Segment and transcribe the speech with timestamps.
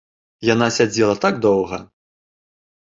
[0.53, 1.77] Яна сядзела так доўга.